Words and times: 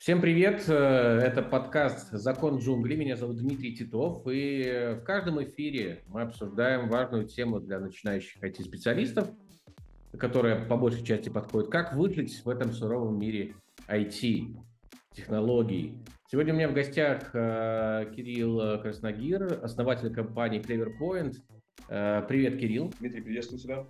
Всем 0.00 0.22
привет! 0.22 0.64
Э, 0.66 1.18
это 1.18 1.42
подкаст 1.42 2.10
«Закон 2.12 2.56
джунглей». 2.56 2.96
Меня 2.96 3.16
зовут 3.16 3.36
Дмитрий 3.36 3.76
Титов. 3.76 4.26
И 4.26 4.96
в 4.98 5.04
каждом 5.04 5.44
эфире 5.44 6.00
мы 6.06 6.22
обсуждаем 6.22 6.88
важную 6.88 7.26
тему 7.26 7.60
для 7.60 7.78
начинающих 7.78 8.42
IT-специалистов, 8.42 9.28
которая 10.18 10.64
по 10.64 10.78
большей 10.78 11.04
части 11.04 11.28
подходит. 11.28 11.70
Как 11.70 11.94
выжить 11.94 12.42
в 12.42 12.48
этом 12.48 12.72
суровом 12.72 13.18
мире 13.18 13.56
IT, 13.88 14.56
технологий. 15.12 15.98
Сегодня 16.30 16.54
у 16.54 16.56
меня 16.56 16.70
в 16.70 16.72
гостях 16.72 17.34
э, 17.34 18.10
Кирилл 18.16 18.80
Красногир, 18.80 19.60
основатель 19.62 20.14
компании 20.14 20.62
CleverPoint. 20.62 21.34
Э, 21.90 22.22
привет, 22.26 22.58
Кирилл. 22.58 22.90
Дмитрий, 23.00 23.20
приветствую 23.20 23.60
тебя. 23.60 23.84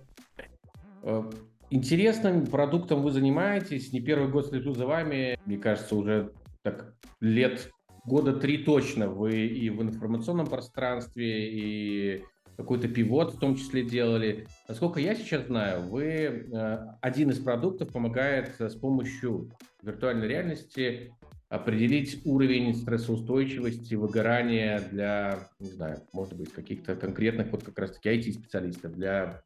Интересным 1.73 2.47
продуктом 2.47 3.01
вы 3.01 3.11
занимаетесь, 3.11 3.93
не 3.93 4.01
первый 4.01 4.29
год 4.29 4.47
слежу 4.47 4.73
за 4.73 4.85
вами, 4.85 5.39
мне 5.45 5.57
кажется, 5.57 5.95
уже 5.95 6.33
так 6.63 6.93
лет 7.21 7.71
года 8.03 8.33
три 8.33 8.57
точно 8.57 9.07
вы 9.07 9.47
и 9.47 9.69
в 9.69 9.81
информационном 9.81 10.47
пространстве, 10.47 11.49
и 11.49 12.25
какой-то 12.57 12.89
пивот 12.89 13.35
в 13.35 13.39
том 13.39 13.55
числе 13.55 13.85
делали. 13.85 14.47
Насколько 14.67 14.99
я 14.99 15.15
сейчас 15.15 15.47
знаю, 15.47 15.83
вы 15.87 16.03
э, 16.03 16.77
один 16.99 17.29
из 17.29 17.39
продуктов 17.39 17.93
помогает 17.93 18.59
с 18.59 18.75
помощью 18.75 19.49
виртуальной 19.81 20.27
реальности 20.27 21.13
определить 21.47 22.19
уровень 22.25 22.75
стрессоустойчивости, 22.75 23.95
выгорания 23.95 24.81
для, 24.91 25.47
не 25.59 25.69
знаю, 25.71 26.01
может 26.11 26.35
быть, 26.35 26.51
каких-то 26.51 26.97
конкретных 26.97 27.49
вот 27.53 27.63
как 27.63 27.79
раз-таки 27.79 28.09
IT-специалистов, 28.09 28.91
для 28.93 29.41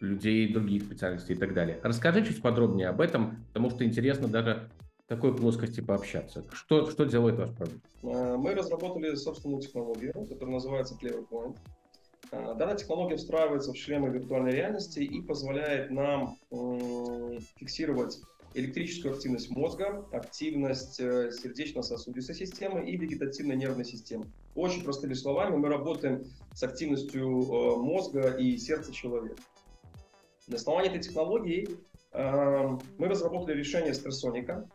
людей 0.00 0.52
других 0.52 0.84
специальностей 0.84 1.34
и 1.34 1.38
так 1.38 1.54
далее. 1.54 1.80
Расскажи 1.82 2.24
чуть 2.24 2.42
подробнее 2.42 2.88
об 2.88 3.00
этом, 3.00 3.44
потому 3.48 3.70
что 3.70 3.84
интересно 3.84 4.28
даже 4.28 4.68
такой 5.08 5.34
плоскости 5.34 5.80
пообщаться. 5.80 6.44
Что, 6.52 6.90
что 6.90 7.04
делает 7.04 7.36
ваш 7.36 7.50
продукт? 7.50 7.80
Э, 8.02 8.36
мы 8.36 8.54
разработали 8.54 9.14
собственную 9.14 9.62
технологию, 9.62 10.12
которая 10.12 10.54
называется 10.54 10.96
CleverPoint. 11.00 11.56
Э, 12.30 12.54
данная 12.56 12.76
технология 12.76 13.16
встраивается 13.16 13.72
в 13.72 13.76
шлемы 13.76 14.10
виртуальной 14.10 14.52
реальности 14.52 15.00
и 15.00 15.22
позволяет 15.22 15.90
нам 15.90 16.36
фиксировать 17.56 18.20
электрическую 18.54 19.14
активность 19.14 19.50
мозга, 19.50 20.06
активность 20.12 21.00
э, 21.00 21.30
сердечно-сосудистой 21.32 22.34
системы 22.34 22.88
и 22.88 22.96
вегетативной 22.96 23.56
нервной 23.56 23.84
системы. 23.84 24.26
Очень 24.54 24.84
простыми 24.84 25.14
словами, 25.14 25.56
мы 25.56 25.68
работаем 25.68 26.24
с 26.54 26.62
активностью 26.62 27.28
мозга 27.78 28.30
и 28.30 28.56
сердца 28.58 28.92
человека. 28.92 29.36
На 30.48 30.56
основании 30.56 30.90
этой 30.90 31.02
технологии 31.02 31.68
э, 32.12 32.78
мы 32.96 33.06
разработали 33.06 33.56
решение 33.56 33.92
стрессоника, 33.92 34.66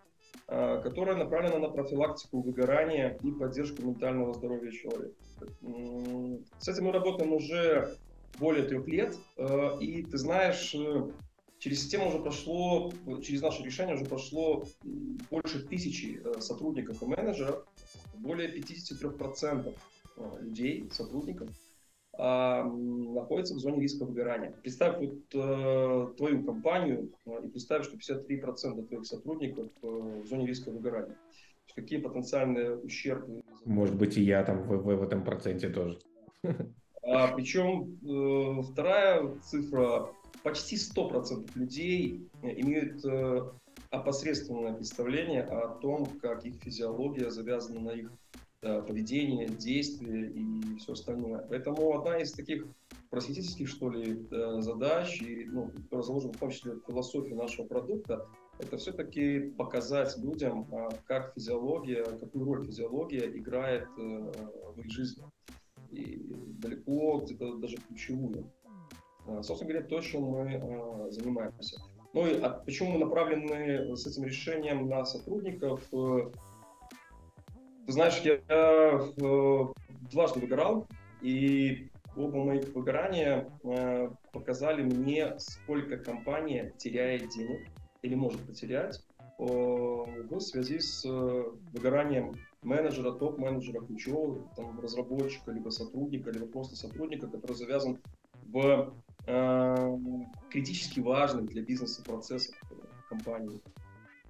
э, 0.48 0.82
которое 0.84 1.16
направлено 1.18 1.58
на 1.58 1.70
профилактику 1.70 2.42
выгорания 2.42 3.18
и 3.24 3.32
поддержку 3.32 3.82
ментального 3.82 4.34
здоровья 4.34 4.72
человека. 4.72 5.16
С 6.60 6.68
этим 6.68 6.86
мы 6.86 6.92
работаем 6.92 7.34
уже 7.34 7.98
более 8.38 8.66
трех 8.66 8.88
лет, 8.88 9.18
э, 9.38 9.80
и 9.82 10.04
ты 10.04 10.18
знаешь, 10.18 10.76
через 11.58 11.82
систему 11.82 12.10
уже 12.10 12.20
прошло, 12.20 12.94
через 13.24 13.42
наше 13.42 13.64
решение 13.64 13.96
уже 13.96 14.06
прошло 14.06 14.66
больше 15.32 15.66
тысячи 15.68 16.22
сотрудников 16.40 17.02
и 17.02 17.06
менеджеров, 17.06 17.66
более 18.20 18.54
53% 18.56 19.74
людей, 20.40 20.88
сотрудников 20.92 21.50
находится 22.18 23.56
в 23.56 23.60
зоне 23.60 23.82
риска 23.82 24.06
выгорания. 24.06 24.52
Представь 24.62 25.00
вот 25.00 25.16
э, 25.34 26.14
твою 26.16 26.44
компанию 26.44 27.12
э, 27.26 27.46
и 27.46 27.48
представь, 27.48 27.86
что 27.86 27.98
53% 27.98 28.88
твоих 28.88 29.06
сотрудников 29.06 29.70
э, 29.82 29.88
в 29.88 30.28
зоне 30.28 30.46
риска 30.46 30.70
выгорания. 30.70 31.18
Какие 31.76 32.00
потенциальные 32.00 32.78
ущербы? 32.78 33.42
Может 33.66 33.96
быть, 33.96 34.18
и 34.18 34.22
я 34.22 34.44
там 34.44 34.62
в, 34.62 34.78
в, 34.78 34.96
в 34.96 35.04
этом 35.04 35.24
проценте 35.24 35.70
тоже. 35.70 35.98
А, 37.06 37.34
причем 37.36 37.98
э, 38.08 38.62
вторая 38.62 39.36
цифра, 39.42 40.10
почти 40.44 40.78
100% 40.78 41.50
людей 41.56 42.30
имеют 42.42 43.04
э, 43.04 43.42
опосредственное 43.90 44.74
представление 44.74 45.42
о 45.42 45.68
том, 45.80 46.06
как 46.22 46.46
их 46.46 46.62
физиология 46.62 47.30
завязана 47.30 47.82
на 47.82 47.90
их 47.90 48.12
Э, 48.36 48.43
поведение, 48.64 49.48
действия 49.48 50.28
и 50.28 50.78
все 50.78 50.94
остальное. 50.94 51.46
Поэтому 51.50 51.98
одна 51.98 52.18
из 52.18 52.32
таких 52.32 52.66
просветительских, 53.14 53.70
что 53.70 53.92
ли, 53.92 54.26
э, 54.32 54.62
задач, 54.62 55.22
и, 55.22 55.46
ну, 55.46 55.70
которая 55.84 56.04
в 56.04 56.38
том 56.38 56.50
числе 56.50 56.74
в 56.74 56.82
философии 56.88 57.34
нашего 57.34 57.68
продукта, 57.68 58.28
это 58.58 58.78
все-таки 58.78 59.52
показать 59.52 60.18
людям, 60.18 60.68
а, 60.72 60.90
как 61.06 61.34
физиология, 61.36 62.04
какую 62.04 62.46
роль 62.46 62.66
физиология 62.66 63.28
играет 63.38 63.88
э, 64.00 64.32
в 64.76 64.80
их 64.80 64.92
жизни. 64.92 65.24
И 65.92 66.26
далеко 66.60 67.20
где-то 67.20 67.58
даже 67.58 67.78
ключевую. 67.78 68.52
Собственно 69.44 69.70
говоря, 69.72 69.88
то, 69.88 70.02
чем 70.02 70.24
мы 70.24 71.08
занимаемся. 71.12 71.80
Ну 72.14 72.26
и 72.26 72.40
а 72.40 72.50
почему 72.50 72.94
мы 72.94 73.06
направлены 73.06 73.96
с 73.96 74.08
этим 74.08 74.24
решением 74.24 74.90
на 74.90 75.06
сотрудников? 75.06 75.84
Ты 77.86 77.92
знаешь, 77.92 78.18
я 78.20 78.40
э, 78.48 79.74
дважды 80.12 80.40
выгорал, 80.40 80.88
и 81.22 81.90
оба 82.16 82.44
моих 82.44 82.74
выгорания 82.74 83.50
э, 83.64 84.10
показали 84.32 84.84
мне, 84.84 85.38
сколько 85.38 85.98
компания 85.98 86.74
теряет 86.78 87.30
денег 87.30 87.68
или 88.02 88.16
может 88.16 88.42
потерять 88.46 89.02
э, 89.40 89.44
в 89.44 90.40
связи 90.40 90.80
с 90.80 91.04
э, 91.06 91.44
выгоранием 91.74 92.34
менеджера, 92.62 93.12
топ-менеджера, 93.12 93.82
ключевого 93.86 94.48
там, 94.56 94.80
разработчика, 94.80 95.52
либо 95.52 95.70
сотрудника, 95.70 96.32
либо 96.32 96.46
просто 96.46 96.78
сотрудника, 96.78 97.28
который 97.28 97.56
завязан 97.56 98.00
в 98.46 98.94
э, 99.28 99.98
критически 100.50 101.02
важных 101.02 101.48
для 101.48 101.64
бизнеса 101.64 102.02
процессах 102.04 102.56
компании. 103.10 103.62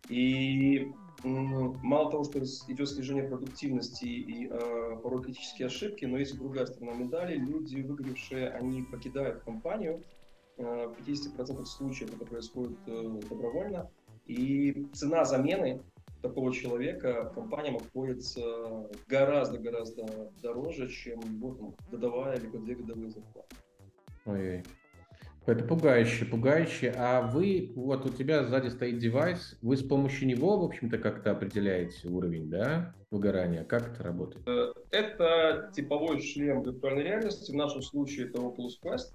И 0.09 0.91
мало 1.23 2.11
того, 2.11 2.23
что 2.23 2.39
идет 2.39 2.89
снижение 2.89 3.23
продуктивности 3.23 4.05
и 4.05 4.47
э, 4.47 4.97
порой 5.01 5.23
критические 5.23 5.67
ошибки, 5.67 6.05
но 6.05 6.17
есть 6.17 6.37
другая 6.37 6.65
сторона 6.65 6.93
медали. 6.93 7.37
Люди, 7.37 7.81
выгоревшие, 7.81 8.49
они 8.49 8.83
покидают 8.83 9.43
компанию. 9.43 10.03
Э, 10.57 10.87
в 10.87 11.07
50% 11.07 11.65
случаев 11.65 12.13
это 12.13 12.25
происходит 12.25 12.77
э, 12.87 13.19
добровольно. 13.29 13.89
И 14.25 14.87
цена 14.93 15.25
замены 15.25 15.81
такого 16.21 16.53
человека 16.53 17.31
компаниям 17.35 17.77
обходится 17.77 18.89
гораздо-гораздо 19.07 20.31
дороже, 20.41 20.87
чем 20.89 21.19
его 21.19 21.53
там, 21.53 21.75
годовая 21.91 22.37
либо 22.39 22.59
две 22.59 22.75
годовые 22.75 23.09
зарплаты. 23.09 23.55
Ой-ой. 24.25 24.63
Это 25.45 25.65
пугающе, 25.65 26.25
пугающе. 26.25 26.93
А 26.97 27.21
вы, 27.21 27.73
вот 27.75 28.05
у 28.05 28.09
тебя 28.09 28.45
сзади 28.45 28.69
стоит 28.69 28.99
девайс, 28.99 29.57
вы 29.61 29.75
с 29.75 29.83
помощью 29.83 30.27
него, 30.27 30.57
в 30.57 30.63
общем-то, 30.63 30.97
как-то 30.97 31.31
определяете 31.31 32.07
уровень, 32.07 32.49
да, 32.49 32.95
выгорания? 33.11 33.65
Как 33.65 33.93
это 33.93 34.03
работает? 34.03 34.47
Э, 34.47 34.71
это 34.91 35.69
типовой 35.75 36.21
шлем 36.21 36.63
виртуальной 36.63 37.03
реальности, 37.03 37.51
в 37.51 37.55
нашем 37.55 37.81
случае 37.81 38.27
это 38.27 38.39
Oculus 38.39 38.79
Quest. 38.81 39.11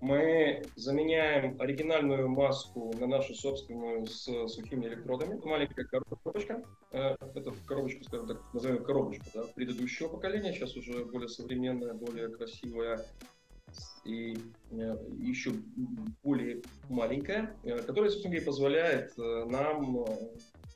Мы 0.00 0.62
заменяем 0.76 1.60
оригинальную 1.60 2.28
маску 2.28 2.92
на 2.98 3.06
нашу 3.06 3.34
собственную 3.34 4.06
с 4.06 4.48
сухими 4.48 4.86
электродами. 4.86 5.40
Маленькая 5.44 5.84
коробочка. 5.84 6.62
Э, 6.92 7.16
это 7.34 7.52
коробочка, 7.66 8.04
скажем 8.04 8.28
так, 8.28 8.40
назовем 8.52 8.84
коробочка 8.84 9.24
да, 9.34 9.42
предыдущего 9.56 10.06
поколения. 10.06 10.52
Сейчас 10.52 10.76
уже 10.76 11.04
более 11.04 11.28
современная, 11.28 11.94
более 11.94 12.28
красивая 12.28 13.04
и 14.04 14.36
э, 14.70 14.96
еще 15.18 15.52
более 16.22 16.62
маленькая, 16.88 17.56
э, 17.62 17.78
которая, 17.82 18.10
собственно 18.10 18.34
говоря, 18.34 18.46
позволяет 18.46 19.18
э, 19.18 19.44
нам 19.46 20.04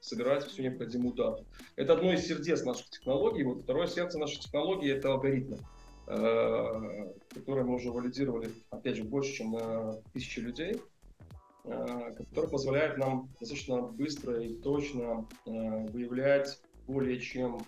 собирать 0.00 0.44
всю 0.44 0.62
необходимую 0.62 1.14
дату. 1.14 1.44
Это 1.74 1.94
одно 1.94 2.12
из 2.12 2.26
сердец 2.26 2.64
наших 2.64 2.88
технологий. 2.90 3.42
Вот 3.42 3.62
второе 3.62 3.88
сердце 3.88 4.18
нашей 4.18 4.40
технологии– 4.40 4.90
это 4.96 5.12
алгоритмы, 5.12 5.58
которые 6.06 7.64
мы 7.64 7.74
уже 7.74 7.90
валидировали, 7.90 8.50
опять 8.70 8.96
же, 8.96 9.02
больше, 9.02 9.32
чем 9.32 9.52
на 9.52 9.94
тысячи 10.12 10.38
людей, 10.38 10.80
которые 11.64 12.48
позволяют 12.48 12.98
нам 12.98 13.28
достаточно 13.40 13.82
быстро 13.82 14.40
и 14.40 14.54
точно 14.54 15.26
выявлять 15.44 16.60
более 16.86 17.18
чем 17.18 17.58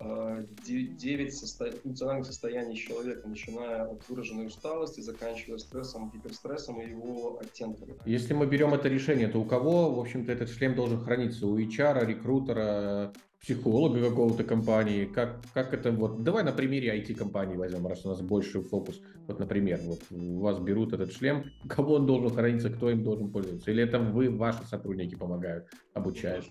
9 0.00 1.34
состо... 1.34 1.70
функциональных 1.72 2.26
состояний 2.26 2.76
человека, 2.76 3.28
начиная 3.28 3.84
от 3.84 4.08
выраженной 4.08 4.46
усталости, 4.46 5.00
заканчивая 5.00 5.58
стрессом, 5.58 6.10
гиперстрессом 6.10 6.80
и 6.80 6.88
его 6.88 7.38
оттенками. 7.38 7.94
Если 8.06 8.32
мы 8.32 8.46
берем 8.46 8.72
это 8.72 8.88
решение, 8.88 9.28
то 9.28 9.40
у 9.40 9.44
кого, 9.44 9.94
в 9.94 10.00
общем-то, 10.00 10.32
этот 10.32 10.48
шлем 10.50 10.74
должен 10.74 11.00
храниться? 11.00 11.46
У 11.46 11.58
HR, 11.58 12.06
рекрутера, 12.06 13.12
психолога 13.40 14.00
какого-то 14.00 14.44
компании? 14.44 15.06
Как, 15.06 15.40
как 15.54 15.72
это 15.72 15.90
вот... 15.92 16.22
Давай 16.22 16.44
на 16.44 16.52
примере 16.52 16.94
IT-компании 16.98 17.56
возьмем, 17.56 17.86
раз 17.86 18.04
у 18.04 18.08
нас 18.08 18.20
больше 18.20 18.60
фокус. 18.60 19.00
Вот, 19.26 19.38
например, 19.38 19.80
вот 19.82 20.00
вас 20.10 20.58
берут 20.58 20.92
этот 20.92 21.12
шлем, 21.12 21.44
кого 21.68 21.94
он 21.94 22.06
должен 22.06 22.30
храниться, 22.30 22.70
кто 22.70 22.90
им 22.90 23.02
должен 23.02 23.30
пользоваться? 23.30 23.70
Или 23.70 23.82
это 23.82 23.98
вы, 23.98 24.30
ваши 24.30 24.64
сотрудники 24.66 25.14
помогают, 25.14 25.66
обучают? 25.94 26.46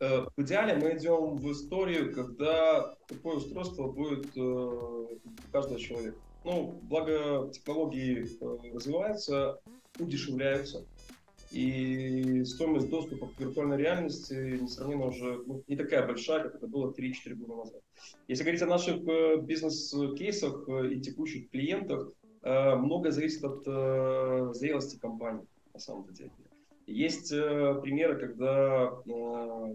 Э, 0.00 0.26
в 0.36 0.42
идеале 0.42 0.74
мы 0.74 0.96
идем 0.96 1.36
в 1.36 1.52
историю, 1.52 2.14
когда 2.14 2.94
такое 3.08 3.36
устройство 3.36 3.90
будет 3.90 4.26
э, 4.36 4.40
у 4.40 5.18
каждого 5.52 5.78
человека. 5.80 6.16
Ну, 6.44 6.80
благо 6.82 7.50
технологии 7.52 8.26
э, 8.40 8.74
развиваются, 8.74 9.58
удешевляются, 9.98 10.86
и 11.50 12.44
стоимость 12.44 12.90
доступа 12.90 13.28
к 13.28 13.40
виртуальной 13.40 13.76
реальности 13.76 14.34
несравненно 14.60 15.06
уже 15.06 15.42
ну, 15.46 15.62
не 15.66 15.76
такая 15.76 16.06
большая, 16.06 16.44
как 16.44 16.54
это 16.54 16.66
было 16.68 16.92
3-4 16.92 17.34
года 17.34 17.56
назад. 17.56 17.82
Если 18.28 18.44
говорить 18.44 18.62
о 18.62 18.66
наших 18.66 19.06
э, 19.08 19.36
бизнес-кейсах 19.40 20.68
э, 20.68 20.92
и 20.92 21.00
текущих 21.00 21.50
клиентах, 21.50 22.12
э, 22.42 22.76
многое 22.76 23.10
зависит 23.10 23.42
от 23.44 23.64
зрелости 24.56 24.96
компании, 24.98 25.46
на 25.74 25.80
самом 25.80 26.12
деле. 26.12 26.30
Есть 26.86 27.30
примеры, 27.30 28.18
когда 28.18 28.90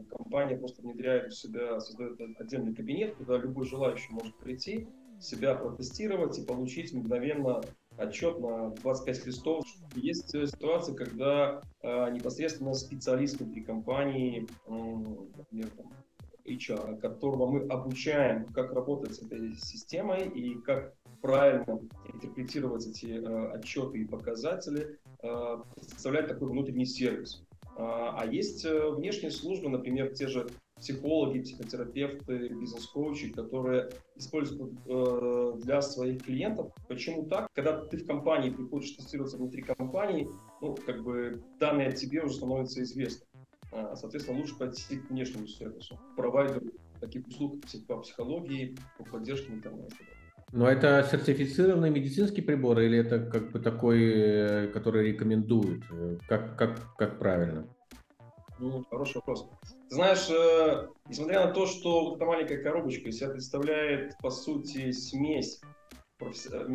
компания 0.10 0.58
просто 0.58 0.82
внедряет 0.82 1.32
в 1.32 1.38
себя, 1.38 1.80
создает 1.80 2.20
отдельный 2.40 2.76
кабинет, 2.76 3.16
куда 3.16 3.38
любой 3.38 3.66
желающий 3.66 4.12
может 4.12 4.36
прийти, 4.36 4.88
себя 5.22 5.56
протестировать 5.56 6.38
и 6.38 6.46
получить 6.46 6.94
мгновенно 6.94 7.62
отчет 7.98 8.40
на 8.40 8.70
25 8.70 9.26
листов. 9.26 9.66
Есть 9.96 10.30
ситуации, 10.30 10.94
когда 10.94 11.62
э, 11.82 12.12
непосредственно 12.12 12.74
специалист 12.74 13.40
внутри 13.40 13.62
компании, 13.62 14.48
например, 14.68 15.70
там, 15.78 15.92
HR, 16.46 16.98
которого 17.00 17.48
мы 17.48 17.68
обучаем, 17.68 18.46
как 18.54 18.72
работать 18.74 19.16
с 19.16 19.22
этой 19.22 19.56
системой 19.56 20.28
и 20.28 20.56
как 20.62 20.94
правильно 21.22 21.80
интерпретировать 22.14 22.86
эти 22.86 23.08
э, 23.08 23.52
отчеты 23.52 24.00
и 24.00 24.06
показатели, 24.06 25.00
э, 25.24 25.58
представляет 25.76 26.28
такой 26.28 26.50
внутренний 26.50 26.86
сервис. 26.86 27.44
А, 27.78 28.16
а 28.20 28.26
есть 28.26 28.64
э, 28.64 28.90
внешние 28.92 29.32
службы, 29.32 29.70
например, 29.70 30.14
те 30.14 30.28
же 30.28 30.48
психологи, 30.76 31.40
психотерапевты, 31.40 32.50
бизнес-коучи, 32.50 33.32
которые 33.32 33.90
используют 34.16 34.74
э, 34.86 35.54
для 35.64 35.82
своих 35.82 36.24
клиентов. 36.24 36.72
Почему 36.88 37.26
так? 37.26 37.48
Когда 37.54 37.86
ты 37.86 37.98
в 37.98 38.06
компании 38.06 38.50
приходишь 38.50 38.92
тестироваться 38.92 39.38
внутри 39.38 39.62
компании, 39.62 40.28
ну, 40.62 40.76
как 40.86 41.04
бы 41.04 41.42
данные 41.60 41.90
о 41.90 41.92
тебе 41.92 42.24
уже 42.24 42.36
становятся 42.36 42.84
известны. 42.84 43.26
А, 43.72 43.96
соответственно, 43.96 44.40
лучше 44.40 44.58
пойти 44.58 44.98
к 44.98 45.10
внешнему 45.10 45.48
сервису, 45.48 46.00
провайдеру 46.16 46.72
таких 47.00 47.28
услуг 47.28 47.62
по 47.88 47.98
психологии, 47.98 48.76
по 48.98 49.06
поддержке 49.06 49.54
интернета. 49.54 49.96
Но 50.52 50.70
это 50.70 51.06
сертифицированный 51.10 51.90
медицинский 51.90 52.42
прибор 52.42 52.80
или 52.80 52.98
это 52.98 53.20
как 53.20 53.52
бы 53.52 53.60
такой, 53.60 54.04
э, 54.04 54.68
который 54.68 55.08
рекомендуют? 55.08 55.84
Как, 56.28 56.58
как, 56.58 56.96
как 56.98 57.20
правильно? 57.20 57.68
Ну, 58.58 58.86
хороший 58.90 59.16
вопрос. 59.16 59.48
Ты 59.90 59.96
знаешь, 59.96 60.30
э, 60.30 60.88
несмотря 61.10 61.46
на 61.46 61.54
то, 61.54 61.66
что 61.66 62.06
вот 62.06 62.16
эта 62.16 62.26
маленькая 62.26 62.64
коробочка 62.64 63.12
себя 63.12 63.30
представляет, 63.30 64.18
по 64.20 64.30
сути, 64.30 64.92
смесь 64.92 65.60
професс... 66.18 66.48
Э, 66.52 66.66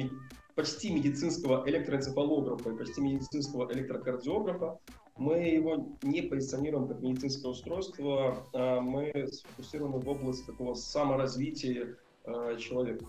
почти 0.55 0.93
медицинского 0.93 1.67
электроэнцефалографа 1.69 2.71
и 2.71 2.77
почти 2.77 3.01
медицинского 3.01 3.73
электрокардиографа, 3.73 4.79
мы 5.17 5.39
его 5.39 5.97
не 6.03 6.23
позиционируем 6.23 6.87
как 6.87 7.01
медицинское 7.01 7.49
устройство, 7.49 8.47
а 8.53 8.81
мы 8.81 9.29
сфокусированы 9.31 9.99
в 9.99 10.09
области 10.09 10.45
такого 10.45 10.75
саморазвития 10.75 11.97
э, 12.25 12.57
человека. 12.59 13.07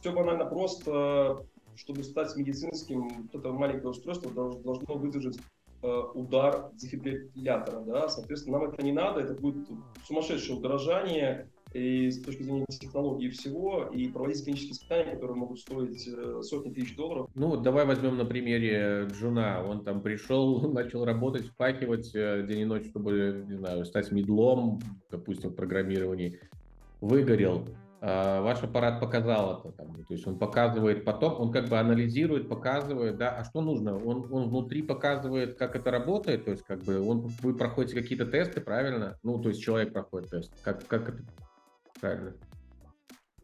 Все 0.00 0.12
банально 0.12 0.46
просто, 0.46 1.44
чтобы 1.74 2.04
стать 2.04 2.36
медицинским, 2.36 3.28
вот 3.32 3.34
это 3.34 3.52
маленькое 3.52 3.90
устройство 3.90 4.30
должно 4.30 4.94
выдержать 4.94 5.38
удар 5.82 6.70
дефибриллятора, 6.74 7.80
да, 7.80 8.08
соответственно, 8.08 8.58
нам 8.58 8.70
это 8.70 8.82
не 8.82 8.92
надо, 8.92 9.20
это 9.20 9.34
будет 9.34 9.68
сумасшедшее 10.06 10.58
удорожание 10.58 11.48
и 11.72 12.10
с 12.10 12.20
точки 12.22 12.42
зрения 12.42 12.66
технологии 12.68 13.28
всего, 13.28 13.88
и 13.92 14.08
проводить 14.08 14.44
клинические 14.44 14.72
испытания, 14.72 15.14
которые 15.14 15.36
могут 15.36 15.60
стоить 15.60 16.08
э, 16.08 16.42
сотни 16.42 16.72
тысяч 16.72 16.96
долларов. 16.96 17.28
Ну, 17.34 17.56
давай 17.56 17.86
возьмем 17.86 18.16
на 18.16 18.24
примере 18.24 19.06
джуна. 19.12 19.64
Он 19.64 19.84
там 19.84 20.02
пришел, 20.02 20.60
начал 20.72 21.04
работать, 21.04 21.46
впахивать 21.46 22.10
э, 22.14 22.44
день 22.46 22.60
и 22.60 22.64
ночь, 22.64 22.86
чтобы, 22.86 23.44
не 23.48 23.56
знаю, 23.56 23.84
стать 23.84 24.10
мидлом, 24.10 24.80
допустим, 25.10 25.50
в 25.50 25.54
программировании. 25.54 26.40
Выгорел, 27.00 27.64
ваш 28.00 28.62
аппарат 28.62 28.98
показал 28.98 29.60
это, 29.60 29.72
там, 29.72 29.94
то 29.94 30.14
есть 30.14 30.26
он 30.26 30.38
показывает 30.38 31.04
поток, 31.04 31.38
он 31.38 31.52
как 31.52 31.68
бы 31.68 31.78
анализирует, 31.78 32.48
показывает, 32.48 33.18
да, 33.18 33.36
а 33.36 33.44
что 33.44 33.60
нужно? 33.60 33.96
Он, 33.96 34.26
он 34.32 34.48
внутри 34.48 34.82
показывает, 34.82 35.58
как 35.58 35.76
это 35.76 35.90
работает, 35.90 36.46
то 36.46 36.50
есть 36.50 36.64
как 36.64 36.82
бы 36.82 37.00
он, 37.00 37.28
вы 37.42 37.54
проходите 37.54 38.00
какие-то 38.00 38.24
тесты, 38.24 38.60
правильно? 38.60 39.18
Ну, 39.22 39.38
то 39.40 39.50
есть 39.50 39.60
человек 39.60 39.92
проходит 39.92 40.30
тест, 40.30 40.52
как, 40.62 40.86
как 40.86 41.10
это 41.10 41.24
правильно? 42.00 42.32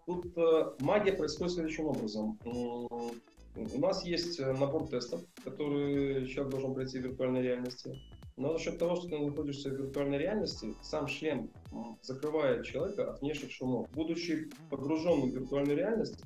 Тут 0.07 0.27
э, 0.37 0.73
магия 0.81 1.13
происходит 1.13 1.55
следующим 1.55 1.87
образом. 1.87 2.39
У 2.45 3.81
нас 3.81 4.05
есть 4.05 4.39
э, 4.39 4.53
набор 4.53 4.87
тестов, 4.87 5.21
которые 5.45 6.27
человек 6.29 6.53
должен 6.53 6.75
пройти 6.75 6.99
в 6.99 7.03
виртуальной 7.03 7.43
реальности. 7.43 7.99
Но 8.37 8.53
за 8.53 8.63
счет 8.63 8.79
того, 8.79 8.97
что 8.97 9.09
ты 9.09 9.19
находишься 9.19 9.71
в 9.71 9.75
виртуальной 9.75 10.19
реальности, 10.19 10.75
сам 10.83 11.09
шлем 11.09 11.51
закрывает 12.03 12.67
человека 12.67 13.11
от 13.11 13.21
внешних 13.21 13.51
шумов. 13.51 13.89
Будучи 13.93 14.51
погруженным 14.71 15.31
в 15.31 15.35
виртуальную 15.35 15.77
реальность, 15.77 16.23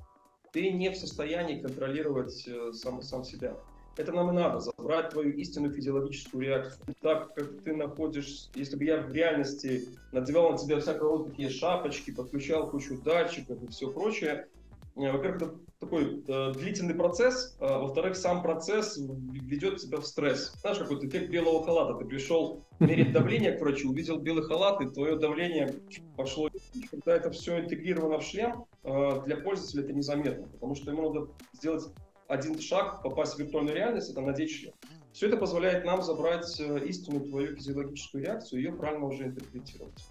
ты 0.53 0.71
не 0.71 0.91
в 0.91 0.97
состоянии 0.97 1.61
контролировать 1.61 2.47
э, 2.49 2.73
сам, 2.73 3.01
сам 3.03 3.23
себя. 3.23 3.57
Это 3.97 4.13
нам 4.13 4.31
и 4.31 4.33
надо, 4.33 4.59
забрать 4.59 5.11
твою 5.11 5.31
истинную 5.35 5.73
физиологическую 5.73 6.43
реакцию. 6.43 6.97
Так 7.01 7.35
как 7.35 7.63
ты 7.63 7.77
находишь, 7.77 8.49
если 8.55 8.77
бы 8.77 8.85
я 8.85 9.03
в 9.03 9.13
реальности 9.13 9.87
надевал 10.11 10.53
на 10.53 10.59
тебя 10.59 10.81
всякого 10.81 11.19
рода 11.19 11.31
такие 11.31 11.51
шапочки, 11.51 12.11
подключал 12.11 12.69
кучу 12.71 13.01
датчиков 13.01 13.63
и 13.63 13.69
все 13.69 13.91
прочее, 13.91 14.49
Э, 14.97 15.13
во-первых, 15.13 15.43
это 15.43 15.55
такой 15.81 16.23
э, 16.29 16.53
длительный 16.53 16.95
процесс, 16.95 17.57
а, 17.59 17.79
во-вторых, 17.79 18.15
сам 18.15 18.43
процесс 18.43 18.99
ведет 18.99 19.79
тебя 19.79 19.99
в 19.99 20.07
стресс. 20.07 20.53
Знаешь, 20.61 20.79
какой-то 20.79 21.07
эффект 21.07 21.31
белого 21.31 21.65
халата. 21.65 21.99
Ты 21.99 22.05
пришел 22.05 22.63
мерить 22.79 23.13
давление 23.15 23.53
к 23.53 23.61
врачу, 23.61 23.91
увидел 23.91 24.19
белый 24.19 24.45
халат, 24.45 24.81
и 24.83 24.91
твое 24.91 25.17
давление 25.17 25.75
пошло. 26.17 26.51
Когда 26.91 27.17
это 27.17 27.31
все 27.31 27.61
интегрировано 27.61 28.19
в 28.19 28.23
шлем, 28.23 28.67
э, 28.85 29.23
для 29.25 29.39
пользователя 29.39 29.85
это 29.85 29.93
незаметно, 29.95 30.49
потому 30.49 30.75
что 30.75 30.91
ему 30.91 31.11
надо 31.11 31.29
сделать 31.55 31.85
один 32.29 32.61
шаг, 32.61 33.03
попасть 33.03 33.35
в 33.35 33.39
виртуальную 33.39 33.75
реальность, 33.75 34.11
это 34.11 34.21
надеть 34.21 34.51
шлем. 34.51 34.75
Все 35.13 35.29
это 35.29 35.39
позволяет 35.39 35.87
нам 35.87 36.03
забрать 36.03 36.61
э, 36.61 36.85
истинную 36.87 37.25
твою 37.25 37.57
физиологическую 37.57 38.23
реакцию 38.23 38.61
и 38.61 38.65
ее 38.65 38.73
правильно 38.73 39.07
уже 39.07 39.25
интерпретировать. 39.25 40.05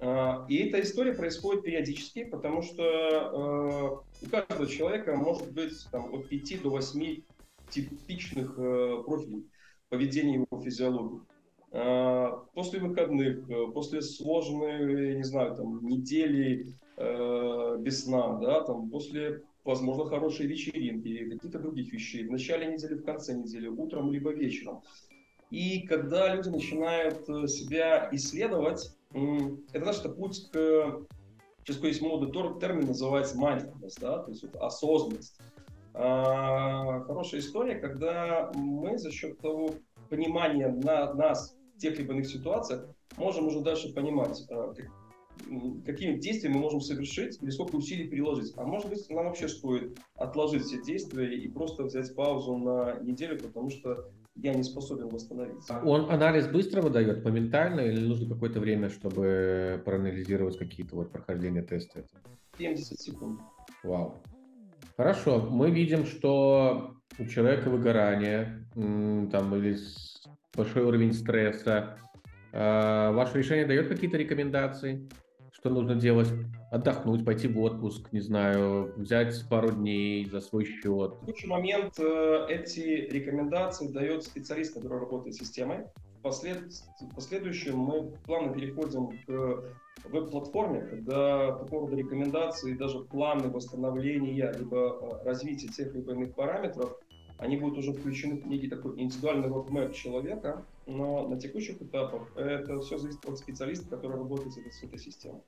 А, 0.00 0.44
и 0.48 0.56
эта 0.56 0.80
история 0.80 1.12
происходит 1.12 1.62
периодически, 1.62 2.24
потому 2.24 2.62
что 2.62 2.82
э, 2.82 4.26
у 4.26 4.30
каждого 4.30 4.66
человека 4.66 5.14
может 5.14 5.52
быть 5.52 5.86
там, 5.90 6.12
от 6.12 6.28
5 6.28 6.62
до 6.62 6.70
8 6.70 7.22
типичных 7.70 8.58
э, 8.58 9.02
профилей 9.04 9.48
поведения 9.88 10.34
его 10.50 10.60
физиологии. 10.62 11.20
После 12.54 12.78
выходных, 12.78 13.48
э, 13.48 13.66
после 13.72 14.02
сложной, 14.02 15.16
не 15.16 15.24
знаю, 15.24 15.54
там, 15.56 15.84
недели 15.86 16.74
без 16.96 18.04
сна, 18.04 18.38
да, 18.38 18.62
там, 18.62 18.88
после, 18.88 19.42
возможно, 19.64 20.04
хорошей 20.04 20.46
вечеринки, 20.46 21.28
каких-то 21.28 21.58
других 21.58 21.92
вещей, 21.92 22.24
в 22.24 22.30
начале 22.30 22.72
недели, 22.72 22.94
в 22.94 23.04
конце 23.04 23.34
недели, 23.34 23.66
утром 23.66 24.12
либо 24.12 24.30
вечером. 24.30 24.82
И 25.50 25.80
когда 25.88 26.32
люди 26.32 26.50
начинают 26.50 27.26
себя 27.50 28.08
исследовать, 28.12 28.94
это 29.72 29.84
наш 29.84 30.02
путь 30.02 30.50
к... 30.50 31.06
Сейчас 31.64 31.82
есть 31.82 32.02
модный 32.02 32.30
термин, 32.60 32.86
называется 32.86 33.38
mindfulness, 33.38 33.94
да, 33.98 34.18
то 34.18 34.30
есть 34.30 34.42
вот 34.42 34.56
осознанность. 34.56 35.38
А, 35.94 37.00
хорошая 37.04 37.40
история, 37.40 37.76
когда 37.76 38.50
мы 38.54 38.98
за 38.98 39.10
счет 39.10 39.38
того 39.38 39.70
понимания 40.10 40.68
на 40.68 41.14
нас 41.14 41.56
тех 41.78 41.98
либо 41.98 42.12
иных 42.12 42.26
ситуациях 42.26 42.88
можем 43.16 43.46
уже 43.46 43.60
дальше 43.60 43.94
понимать, 43.94 44.44
а, 44.50 44.74
как, 44.74 44.86
какими 45.86 46.18
действиями 46.18 46.56
мы 46.56 46.62
можем 46.62 46.80
совершить 46.80 47.40
или 47.40 47.50
сколько 47.50 47.76
усилий 47.76 48.08
приложить. 48.08 48.52
А 48.56 48.64
может 48.64 48.88
быть, 48.90 49.08
нам 49.08 49.26
вообще 49.26 49.48
стоит 49.48 49.98
отложить 50.16 50.64
все 50.64 50.82
действия 50.82 51.32
и 51.34 51.48
просто 51.48 51.84
взять 51.84 52.14
паузу 52.14 52.56
на 52.56 52.98
неделю, 53.00 53.40
потому 53.40 53.70
что 53.70 54.10
я 54.36 54.54
не 54.54 54.62
способен 54.62 55.08
восстановиться. 55.08 55.80
Он 55.84 56.10
анализ 56.10 56.46
быстро 56.48 56.82
выдает, 56.82 57.24
моментально, 57.24 57.80
или 57.80 58.00
нужно 58.00 58.28
какое-то 58.34 58.60
время, 58.60 58.90
чтобы 58.90 59.80
проанализировать 59.84 60.58
какие-то 60.58 60.96
вот 60.96 61.12
прохождения 61.12 61.62
теста? 61.62 62.04
70 62.58 63.00
секунд. 63.00 63.40
Вау. 63.82 64.22
Хорошо, 64.96 65.40
мы 65.50 65.70
видим, 65.70 66.04
что 66.04 66.96
у 67.18 67.26
человека 67.26 67.68
выгорание, 67.68 68.66
там, 68.74 69.54
или 69.56 69.76
большой 70.54 70.84
уровень 70.84 71.12
стресса. 71.12 71.98
А, 72.52 73.12
ваше 73.12 73.38
решение 73.38 73.66
дает 73.66 73.88
какие-то 73.88 74.16
рекомендации? 74.16 75.08
Что 75.64 75.72
нужно 75.72 75.94
делать? 75.94 76.28
Отдохнуть, 76.70 77.24
пойти 77.24 77.48
в 77.48 77.58
отпуск, 77.58 78.12
не 78.12 78.20
знаю, 78.20 78.92
взять 78.98 79.48
пару 79.48 79.70
дней 79.72 80.26
за 80.26 80.42
свой 80.42 80.66
счет. 80.66 81.14
В 81.22 81.24
текущий 81.24 81.46
момент 81.46 81.98
э, 81.98 82.46
эти 82.50 83.08
рекомендации 83.10 83.88
дает 83.88 84.24
специалист, 84.24 84.74
который 84.74 84.98
работает 84.98 85.34
с 85.34 85.38
системой. 85.38 85.86
Послед... 86.22 86.64
В 87.00 87.14
последующем 87.14 87.78
мы 87.78 88.12
плавно 88.26 88.52
переходим 88.52 89.18
к 89.24 89.64
веб-платформе, 90.10 90.82
когда 90.82 91.52
по 91.52 91.64
поводу 91.64 91.96
рекомендаций, 91.96 92.76
даже 92.76 92.98
планы 92.98 93.48
восстановления 93.48 94.52
либо 94.58 94.76
э, 94.76 95.24
развития 95.24 95.68
тех 95.68 95.94
либо 95.94 96.12
иных 96.12 96.34
параметров, 96.34 96.94
они 97.38 97.56
будут 97.56 97.78
уже 97.78 97.94
включены 97.94 98.38
в 98.38 98.46
некий 98.46 98.68
такой 98.68 99.00
индивидуальный 99.00 99.48
roadmap 99.48 99.94
человека, 99.94 100.66
но 100.86 101.28
на 101.28 101.38
текущих 101.38 101.80
этапах 101.80 102.36
это 102.36 102.80
все 102.80 102.98
зависит 102.98 103.24
от 103.26 103.38
специалиста, 103.38 103.88
который 103.88 104.16
работает 104.16 104.52
с 104.52 104.82
этой 104.82 104.98
системой. 104.98 105.42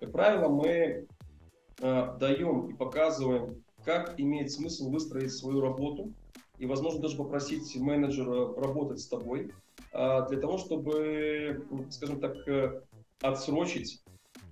Как 0.00 0.12
правило, 0.12 0.48
мы 0.48 1.06
э, 1.80 2.16
даем 2.18 2.70
и 2.70 2.74
показываем, 2.74 3.62
как 3.84 4.18
имеет 4.18 4.50
смысл 4.50 4.90
выстроить 4.90 5.32
свою 5.32 5.60
работу, 5.60 6.12
и, 6.58 6.66
возможно, 6.66 7.00
даже 7.00 7.16
попросить 7.16 7.74
менеджера 7.76 8.54
работать 8.60 9.00
с 9.00 9.06
тобой, 9.06 9.52
э, 9.92 10.28
для 10.28 10.40
того, 10.40 10.58
чтобы, 10.58 11.64
скажем 11.90 12.20
так, 12.20 12.36
э, 12.48 12.82
отсрочить 13.20 14.02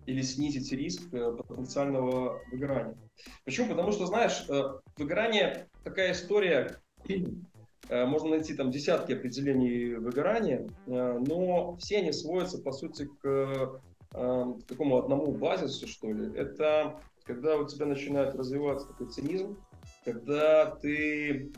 или 0.06 0.22
снизить 0.22 0.72
риск 0.72 1.02
э, 1.12 1.36
потенциального 1.48 2.40
выгорания. 2.50 2.96
Почему? 3.44 3.68
Потому 3.68 3.92
что, 3.92 4.06
знаешь, 4.06 4.44
э, 4.48 4.62
выгорание 4.96 5.68
такая 5.84 6.12
история, 6.12 6.80
можно 7.90 8.30
найти 8.30 8.54
там 8.54 8.70
десятки 8.70 9.12
определений 9.12 9.94
выгорания, 9.94 10.68
но 10.86 11.76
все 11.76 11.98
они 11.98 12.12
сводятся, 12.12 12.58
по 12.58 12.72
сути, 12.72 13.08
к 13.20 13.80
такому 14.68 14.98
одному 14.98 15.32
базису, 15.32 15.88
что 15.88 16.12
ли. 16.12 16.30
Это 16.36 17.00
когда 17.24 17.56
у 17.56 17.66
тебя 17.66 17.86
начинает 17.86 18.34
развиваться 18.34 18.88
такой 18.88 19.08
цинизм, 19.08 19.56
когда 20.04 20.66
ты 20.66 21.52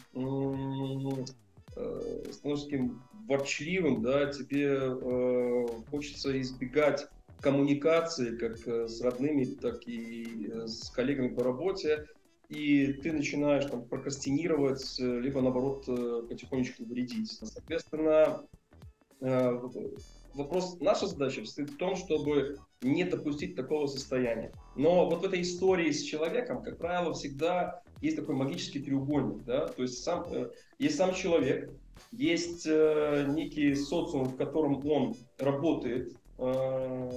становишься 2.31 2.65
таким 2.65 3.03
ворчливым, 3.29 4.03
да, 4.03 4.27
тебе 4.27 4.69
э, 4.69 5.67
хочется 5.91 6.39
избегать 6.41 7.07
коммуникации 7.41 8.37
как 8.37 8.67
э, 8.67 8.89
с 8.89 9.01
родными, 9.01 9.45
так 9.45 9.87
и 9.87 10.51
э, 10.53 10.67
с 10.67 10.91
коллегами 10.91 11.29
по 11.29 11.43
работе, 11.45 12.07
и 12.53 12.93
ты 12.93 13.13
начинаешь 13.13 13.67
там 13.67 13.85
прокрастинировать, 13.85 15.01
э, 15.01 15.21
либо 15.21 15.41
наоборот 15.41 15.87
потихонечку 16.29 16.85
вредить. 16.85 17.31
Соответственно, 17.31 18.43
вопрос, 20.35 20.79
наша 20.81 21.07
задача 21.07 21.45
состоит 21.45 21.71
в 21.71 21.77
том, 21.77 21.95
чтобы 21.97 22.59
не 22.81 23.05
допустить 23.05 23.55
такого 23.55 23.87
состояния. 23.87 24.53
Но 24.75 25.09
вот 25.09 25.23
в 25.23 25.25
этой 25.25 25.43
истории 25.43 25.93
с 25.93 26.03
человеком, 26.03 26.63
как 26.63 26.79
правило, 26.79 27.15
всегда 27.15 27.83
есть 28.01 28.17
такой 28.17 28.35
магический 28.35 28.81
треугольник, 28.81 29.45
да, 29.45 29.69
то 29.69 29.83
есть 29.83 30.03
сам, 30.03 30.27
есть 30.81 30.97
сам 30.97 31.15
человек, 31.15 31.71
есть 32.11 32.67
некий 32.67 33.77
социум, 33.77 34.25
в 34.25 34.37
котором 34.37 34.85
он 34.85 35.15
работает, 35.39 36.13
Э, 36.43 37.11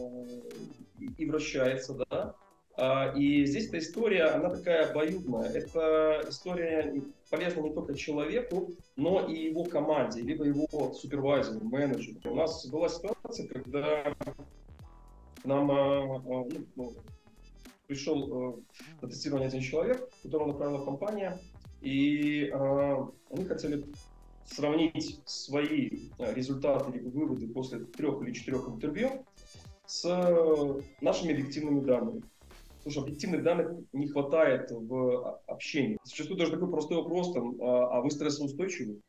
и 1.18 1.25
вращается, 1.25 1.94
да. 2.10 2.36
А, 2.77 3.13
и 3.15 3.46
здесь 3.46 3.67
эта 3.67 3.79
история, 3.79 4.25
она 4.25 4.50
такая 4.50 4.89
обоюдная. 4.89 5.50
Это 5.50 6.25
история 6.27 7.01
полезна 7.29 7.62
не 7.62 7.74
только 7.74 7.96
человеку, 7.96 8.72
но 8.98 9.27
и 9.27 9.46
его 9.46 9.63
команде, 9.63 10.22
либо 10.22 10.44
его 10.44 10.94
супервайзеру, 10.94 11.63
менеджеру. 11.63 12.20
У 12.25 12.36
нас 12.36 12.65
была 12.67 12.89
ситуация, 12.89 13.48
когда 13.48 14.13
нам 15.46 15.72
э, 15.72 16.22
э, 16.25 16.63
ну, 16.75 16.94
пришел 17.88 18.62
на 19.01 19.08
тестирование 19.08 19.48
один 19.48 19.62
человек, 19.62 20.10
которого 20.24 20.48
направила 20.48 20.84
компания, 20.84 21.39
и 21.82 22.51
они 22.51 23.46
хотели 23.46 23.86
сравнить 24.46 25.22
свои 25.25 26.10
результаты 26.17 26.98
или 26.98 27.08
выводы 27.10 27.48
после 27.48 27.79
трех 27.79 28.24
или 28.24 28.34
четырех 28.34 28.67
интервью 28.67 29.24
с 29.86 30.03
нашими 31.00 31.34
объективными 31.34 31.82
данными. 31.82 32.24
Что 32.88 33.01
объективных 33.01 33.44
данных 33.44 33.72
не 33.94 34.08
хватает 34.08 34.70
в 34.70 35.42
общении. 35.48 35.98
Зачастую 36.04 36.38
даже 36.38 36.51
такой 36.51 36.70
простой 36.70 36.98
вопрос, 36.98 37.34
там, 37.34 37.60
а, 37.62 37.98
а 37.98 38.01
вы 38.01 38.12
стрессоустойчивы? 38.12 39.01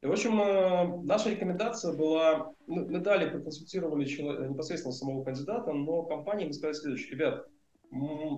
И, 0.00 0.06
в 0.06 0.12
общем, 0.12 0.40
э, 0.40 1.02
наша 1.04 1.30
рекомендация 1.30 1.94
была, 1.94 2.52
мы, 2.66 2.86
мы 2.86 3.00
дали, 3.00 3.30
проконсультировали 3.30 4.06
человека, 4.06 4.46
непосредственно 4.46 4.92
самого 4.92 5.24
кандидата, 5.24 5.72
но 5.72 6.02
компании 6.02 6.46
мы 6.46 6.52
сказали 6.52 6.74
следующее, 6.74 7.12
ребят, 7.12 7.46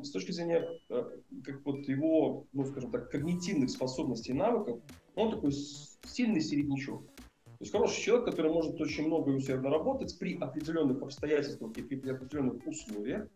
с 0.02 0.10
точки 0.10 0.32
зрения 0.32 0.68
как 0.88 1.64
вот 1.64 1.88
его, 1.88 2.46
ну, 2.52 2.64
скажем 2.66 2.90
так, 2.90 3.10
когнитивных 3.10 3.70
способностей 3.70 4.32
и 4.32 4.34
навыков, 4.34 4.80
он 5.14 5.30
такой 5.30 5.52
сильный 5.52 6.40
середнячок. 6.40 7.02
То 7.04 7.62
есть 7.62 7.72
хороший 7.72 8.02
человек, 8.02 8.26
который 8.26 8.52
может 8.52 8.78
очень 8.80 9.06
много 9.06 9.32
и 9.32 9.34
усердно 9.34 9.70
работать 9.70 10.16
при 10.18 10.36
определенных 10.36 11.00
обстоятельствах 11.00 11.72
и 11.78 11.82
при 11.82 12.10
определенных 12.10 12.66
условиях. 12.66 13.28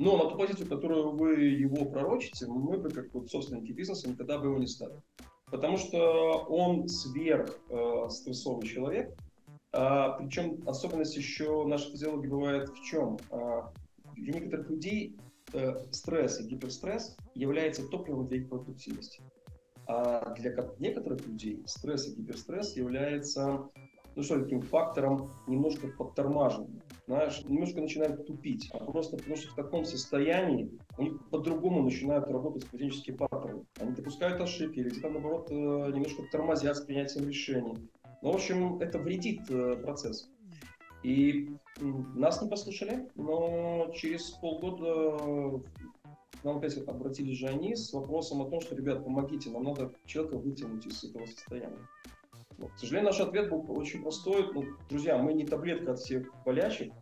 Но 0.00 0.16
на 0.16 0.30
ту 0.30 0.38
позицию, 0.38 0.66
которую 0.66 1.10
вы 1.10 1.40
его 1.42 1.84
пророчите, 1.84 2.46
мы 2.46 2.78
бы, 2.78 2.88
как 2.88 3.12
вот 3.12 3.30
собственники 3.30 3.72
бизнеса, 3.72 4.08
никогда 4.08 4.38
бы 4.38 4.46
его 4.46 4.56
не 4.56 4.66
ставили. 4.66 5.02
Потому 5.50 5.76
что 5.76 6.46
он 6.48 6.88
сверх 6.88 7.54
э, 7.68 8.08
стрессовый 8.08 8.66
человек. 8.66 9.14
А, 9.72 10.12
причем 10.12 10.66
особенность 10.66 11.18
еще 11.18 11.66
нашей 11.66 11.92
физиологии 11.92 12.28
бывает 12.28 12.70
в 12.70 12.82
чем? 12.82 13.18
А, 13.30 13.70
для 14.14 14.32
некоторых 14.32 14.70
людей 14.70 15.18
э, 15.52 15.74
стресс 15.90 16.40
и 16.40 16.44
гиперстресс 16.44 17.14
является 17.34 17.86
топливом 17.86 18.26
для 18.26 18.38
их 18.38 18.48
продуктивности. 18.48 19.20
А 19.86 20.32
для 20.34 20.54
некоторых 20.78 21.26
людей 21.26 21.62
стресс 21.66 22.08
и 22.08 22.14
гиперстресс 22.14 22.74
является 22.74 23.68
ну 24.16 24.22
что, 24.22 24.40
таким 24.40 24.60
фактором 24.62 25.30
немножко 25.46 25.88
подтормаживания. 25.88 26.82
Знаешь, 27.06 27.42
немножко 27.44 27.80
начинают 27.80 28.26
тупить. 28.26 28.70
А 28.72 28.84
просто 28.84 29.16
потому 29.16 29.36
что 29.36 29.50
в 29.50 29.54
таком 29.54 29.84
состоянии 29.84 30.70
у 30.98 31.02
них 31.02 31.28
по-другому 31.30 31.82
начинают 31.82 32.28
работать 32.28 32.66
поведенческие 32.68 33.16
паттерны. 33.16 33.64
Они 33.78 33.92
допускают 33.92 34.40
ошибки 34.40 34.78
или 34.78 34.90
где-то, 34.90 35.10
наоборот, 35.10 35.50
э, 35.50 35.54
немножко 35.54 36.22
тормозят 36.30 36.76
с 36.76 36.82
принятием 36.82 37.28
решений. 37.28 37.76
Ну, 38.22 38.32
в 38.32 38.34
общем, 38.34 38.78
это 38.78 38.98
вредит 38.98 39.50
э, 39.50 39.76
процессу. 39.76 40.28
И 41.02 41.50
нас 41.80 42.42
не 42.42 42.48
послушали, 42.48 43.08
но 43.14 43.90
через 43.94 44.30
полгода 44.32 45.60
к 46.40 46.44
нам 46.44 46.58
опять 46.58 46.76
обратились 46.86 47.38
же 47.38 47.48
они 47.48 47.74
с 47.74 47.92
вопросом 47.92 48.42
о 48.42 48.50
том, 48.50 48.60
что, 48.60 48.74
ребят, 48.74 49.04
помогите, 49.04 49.50
нам 49.50 49.64
надо 49.64 49.92
человека 50.06 50.36
вытянуть 50.38 50.86
из 50.86 51.02
этого 51.04 51.26
состояния. 51.26 51.88
К 52.68 52.78
сожалению, 52.78 53.10
наш 53.10 53.20
ответ 53.20 53.50
был 53.50 53.64
очень 53.78 54.02
простой. 54.02 54.52
Ну, 54.52 54.64
друзья, 54.88 55.18
мы 55.18 55.32
не 55.32 55.44
таблетка 55.44 55.92
от 55.92 55.98
всех 55.98 56.30
болящих, 56.44 56.92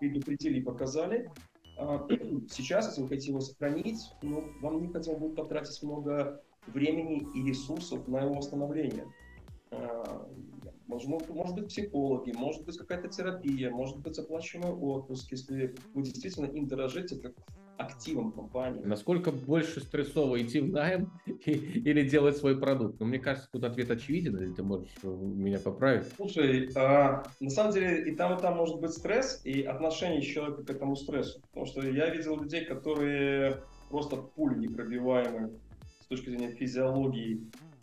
предупредили 0.00 0.58
и 0.58 0.62
показали. 0.62 1.30
А, 1.78 2.06
сейчас, 2.50 2.88
если 2.88 3.02
вы 3.02 3.08
хотите 3.08 3.30
его 3.30 3.40
сохранить, 3.40 4.10
ну, 4.22 4.44
вам 4.60 4.80
необходимо 4.80 5.18
будет 5.18 5.36
потратить 5.36 5.82
много 5.82 6.42
времени 6.66 7.26
и 7.34 7.46
ресурсов 7.46 8.06
на 8.08 8.22
его 8.22 8.34
восстановление. 8.34 9.06
А, 9.70 10.28
может, 10.86 11.28
может 11.28 11.54
быть 11.54 11.68
психологи, 11.68 12.32
может 12.32 12.64
быть 12.64 12.78
какая-то 12.78 13.08
терапия, 13.08 13.70
может 13.70 13.98
быть 13.98 14.18
оплачиваемый 14.18 14.72
отпуск, 14.72 15.30
если 15.32 15.74
вы 15.94 16.02
действительно 16.02 16.46
им 16.46 16.66
дорожите 16.66 17.16
как 17.16 17.34
активом 17.78 18.32
компании. 18.32 18.82
Насколько 18.84 19.30
больше 19.32 19.80
стрессово 19.80 20.42
идти 20.42 20.60
в 20.60 20.70
найм 20.70 21.10
или 21.46 22.08
делать 22.08 22.36
свой 22.36 22.58
продукт? 22.58 23.00
Ну, 23.00 23.06
мне 23.06 23.18
кажется, 23.18 23.48
тут 23.52 23.64
ответ 23.64 23.90
очевиден, 23.90 24.36
или 24.36 24.52
ты 24.52 24.62
можешь 24.62 24.94
э, 25.02 25.08
меня 25.08 25.58
поправить? 25.58 26.06
Слушай, 26.16 26.70
а, 26.74 27.24
на 27.40 27.50
самом 27.50 27.72
деле 27.72 28.10
и 28.10 28.14
там, 28.14 28.38
и 28.38 28.40
там 28.40 28.56
может 28.56 28.80
быть 28.80 28.92
стресс, 28.92 29.40
и 29.44 29.62
отношение 29.62 30.22
человека 30.22 30.64
к 30.64 30.70
этому 30.70 30.96
стрессу. 30.96 31.40
Потому 31.48 31.66
что 31.66 31.86
я 31.86 32.10
видел 32.10 32.40
людей, 32.40 32.64
которые 32.64 33.62
просто 33.90 34.16
пули 34.16 34.58
непробиваемые 34.58 35.50
с 36.00 36.06
точки 36.06 36.30
зрения 36.30 36.52
физиологии 36.52 37.40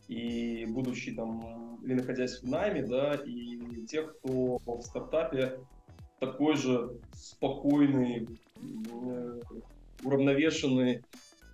и 0.08 0.66
будучи 0.70 1.14
там 1.14 1.80
или 1.84 1.94
находясь 1.96 2.42
в 2.42 2.50
найме, 2.50 2.84
да, 2.84 3.16
и 3.16 3.86
тех, 3.86 4.18
кто 4.18 4.60
в 4.66 4.82
стартапе 4.82 5.60
такой 6.20 6.56
же 6.56 7.00
спокойный, 7.14 8.28
э, 8.56 9.40
уравновешенный, 10.04 11.04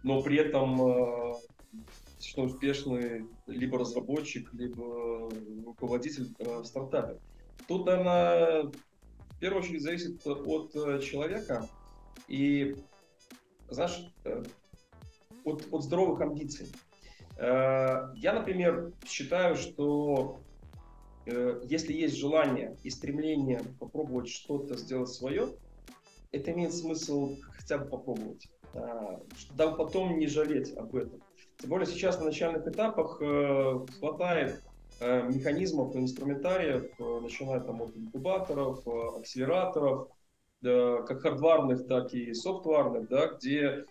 но 0.04 0.22
при 0.22 0.38
этом 0.38 0.82
э, 0.82 1.34
достаточно 1.74 2.44
успешный 2.44 3.26
либо 3.48 3.80
разработчик, 3.80 4.54
либо 4.54 5.30
руководитель 5.66 6.34
э, 6.40 6.60
в 6.60 6.66
стартапе. 6.66 7.20
Тут, 7.68 7.86
наверное, 7.86 8.64
в 8.64 9.40
первую 9.40 9.64
очередь 9.64 9.82
зависит 9.82 10.26
от 10.26 10.76
э, 10.76 11.00
человека 11.02 11.68
и, 12.28 12.76
знаешь, 13.70 14.12
от, 15.44 15.68
от 15.72 15.84
здоровых 15.84 16.22
амбиций. 16.22 16.68
Я, 17.38 18.34
например, 18.34 18.92
считаю, 19.08 19.56
что 19.56 20.42
если 21.26 21.94
есть 21.94 22.18
желание 22.18 22.76
и 22.84 22.90
стремление 22.90 23.62
попробовать 23.80 24.28
что-то 24.28 24.76
сделать 24.76 25.08
свое, 25.08 25.56
это 26.32 26.52
имеет 26.52 26.74
смысл 26.74 27.36
хотя 27.52 27.78
бы 27.78 27.86
попробовать, 27.86 28.48
а, 28.74 29.20
дабы 29.56 29.78
потом 29.78 30.18
не 30.20 30.28
жалеть 30.28 30.76
об 30.78 30.96
этом. 30.96 31.22
Тем 31.58 31.70
более 31.70 31.88
сейчас 31.88 32.20
на 32.20 32.26
начальных 32.26 32.66
этапах 32.68 33.22
э, 33.22 33.86
хватает 34.00 34.64
э, 35.02 35.24
механизмов 35.24 35.94
инструментариев, 35.94 36.90
начиная 37.22 37.60
там 37.60 37.82
от 37.82 37.98
инкубаторов, 37.98 38.88
акселераторов, 38.88 40.08
как 40.62 41.22
хардварных, 41.22 41.86
так 41.88 42.14
и 42.14 42.34
софтварных, 42.34 43.10
да, 43.10 43.28
где 43.28 43.86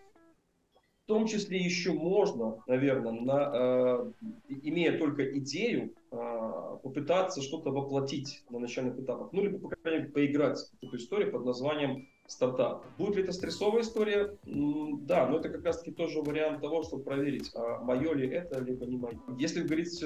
в 1.09 1.11
том 1.11 1.27
числе 1.27 1.59
еще 1.59 1.95
можно, 1.95 2.63
наверное, 2.67 3.13
на, 3.13 3.51
э, 3.55 4.13
имея 4.61 4.99
только 4.99 5.39
идею, 5.39 5.95
э, 6.13 6.79
попытаться 6.83 7.41
что-то 7.41 7.71
воплотить 7.71 8.45
на 8.51 8.59
начальных 8.59 8.99
этапах. 8.99 9.33
Ну, 9.33 9.41
либо, 9.41 9.59
по 9.59 9.71
крайней 9.71 10.01
мере, 10.01 10.13
поиграть 10.13 10.59
в 10.59 10.87
эту 10.87 10.99
историю 10.99 11.33
под 11.33 11.47
названием 11.47 12.07
стартап. 12.29 12.85
Будет 12.99 13.17
ли 13.17 13.23
это 13.23 13.33
стрессовая 13.33 13.83
история? 13.83 14.37
Да, 14.45 15.27
но 15.27 15.39
это 15.39 15.49
как 15.49 15.65
раз-таки 15.65 15.91
тоже 15.91 16.21
вариант 16.21 16.61
того, 16.61 16.83
чтобы 16.83 17.03
проверить, 17.03 17.51
а 17.55 17.79
мое 17.81 18.15
ли 18.15 18.29
это, 18.29 18.61
либо 18.61 18.87
не 18.87 18.99
мое. 18.99 19.19
Если 19.39 19.63
говорить 19.63 20.05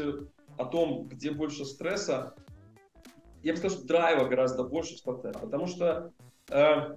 о 0.56 0.64
том, 0.64 1.08
где 1.08 1.32
больше 1.32 1.64
стресса, 1.64 2.34
я 3.42 3.52
бы 3.52 3.58
сказал, 3.58 3.78
что 3.78 3.86
драйва 3.88 4.28
гораздо 4.28 4.64
больше 4.64 4.94
в 4.94 4.98
стартапе, 4.98 5.38
потому 5.40 5.66
что 5.66 6.12
э, 6.48 6.96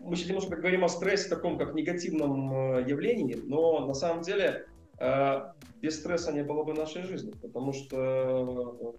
мы 0.00 0.16
сейчас 0.16 0.28
немножко 0.28 0.56
говорим 0.56 0.84
о 0.84 0.88
стрессе 0.88 1.28
таком, 1.28 1.56
как 1.56 1.74
негативном 1.74 2.52
э, 2.78 2.88
явлении, 2.88 3.36
но 3.44 3.86
на 3.86 3.94
самом 3.94 4.22
деле 4.22 4.66
э, 4.98 5.40
без 5.80 6.00
стресса 6.00 6.32
не 6.32 6.42
было 6.42 6.64
бы 6.64 6.74
нашей 6.74 7.02
жизни, 7.02 7.32
потому 7.40 7.72
что 7.72 8.96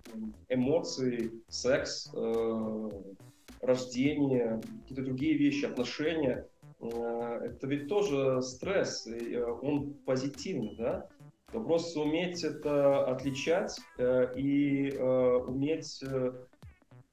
э, 0.47 0.55
эмоции, 0.55 1.31
секс, 1.49 2.09
рождение, 3.61 4.61
какие-то 4.81 5.03
другие 5.03 5.37
вещи, 5.37 5.65
отношения, 5.65 6.47
это 6.79 7.67
ведь 7.67 7.87
тоже 7.87 8.41
стресс, 8.41 9.07
и 9.07 9.37
он 9.37 9.93
позитивный, 10.05 10.75
да? 10.77 11.07
Вопрос 11.53 11.95
уметь 11.95 12.43
это 12.43 13.05
отличать 13.05 13.77
и 13.99 14.97
уметь 14.99 16.03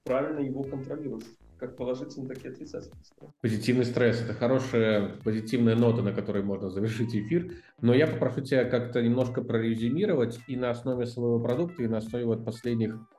правильно 0.05 0.41
его 0.41 0.63
контролировать 0.63 1.27
как 1.59 1.77
положительный, 1.77 2.29
так 2.29 2.45
и 2.45 2.49
отрицательный. 2.49 2.97
Позитивный 3.41 3.85
стресс– 3.85 4.23
это 4.23 4.33
хорошая 4.33 5.17
позитивная 5.25 5.75
нота, 5.75 6.03
на 6.03 6.13
которой 6.13 6.43
можно 6.43 6.71
завершить 6.71 7.15
эфир. 7.15 7.53
Но 7.81 7.95
я 7.95 8.07
попрошу 8.07 8.41
тебя 8.43 8.65
как-то 8.65 9.03
немножко 9.03 9.43
прорезюмировать 9.43 10.39
и 10.47 10.57
на 10.57 10.71
основе 10.71 11.07
своего 11.07 11.41
продукта, 11.41 11.83
и 11.83 11.89
на 11.89 11.99
основе 11.99 12.25
вот 12.25 12.45
последних 12.45 12.95
э, 12.95 13.18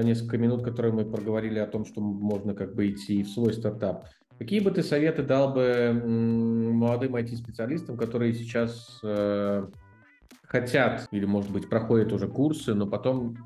несколько 0.00 0.38
минут, 0.38 0.62
которые 0.62 0.92
мы 0.92 1.04
проговорили 1.04 1.58
о 1.58 1.66
том, 1.66 1.84
что 1.84 2.00
можно 2.00 2.54
как 2.54 2.74
бы 2.74 2.90
идти 2.90 3.22
в 3.22 3.28
свой 3.28 3.52
стартап. 3.52 4.08
Какие 4.38 4.60
бы 4.60 4.70
ты 4.70 4.82
советы 4.82 5.22
дал 5.22 5.52
бы 5.52 5.92
молодым 5.92 7.16
IT-специалистам, 7.16 7.96
которые 7.96 8.32
сейчас 8.32 8.98
э, 9.02 9.68
хотят 10.44 11.06
или, 11.10 11.26
может 11.26 11.50
быть, 11.50 11.68
проходят 11.68 12.12
уже 12.12 12.28
курсы, 12.28 12.74
но 12.74 12.86
потом 12.86 13.36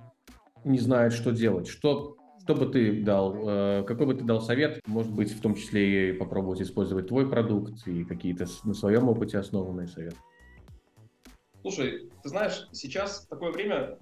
не 0.65 0.79
знают, 0.79 1.13
что 1.13 1.33
делать? 1.33 1.69
Что 1.69 2.17
что 2.47 2.55
бы 2.55 2.67
ты 2.67 3.03
дал, 3.03 3.35
э, 3.37 3.85
какой 3.89 4.07
бы 4.07 4.15
ты 4.15 4.23
дал 4.23 4.41
совет, 4.41 4.81
может 4.87 5.13
быть, 5.13 5.33
в 5.33 5.41
том 5.41 5.57
числе 5.57 6.11
и 6.11 6.13
попробовать 6.13 6.63
использовать 6.63 7.09
твой 7.09 7.29
продукт 7.29 7.85
и 7.89 8.05
какие-то 8.05 8.47
на 8.63 8.73
своем 8.73 9.09
опыте 9.09 9.39
основанные 9.39 9.89
советы? 9.89 10.17
Слушай, 11.63 12.09
ты 12.23 12.29
знаешь, 12.29 12.69
сейчас 12.71 13.27
такое 13.27 13.51
время, 13.51 13.75
э, 13.75 13.97